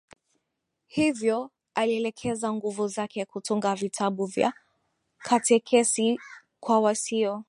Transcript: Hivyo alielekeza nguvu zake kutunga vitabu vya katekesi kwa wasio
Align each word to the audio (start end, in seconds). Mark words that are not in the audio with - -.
Hivyo 0.87 1.51
alielekeza 1.75 2.53
nguvu 2.53 2.87
zake 2.87 3.25
kutunga 3.25 3.75
vitabu 3.75 4.25
vya 4.25 4.53
katekesi 5.17 6.19
kwa 6.59 6.79
wasio 6.79 7.39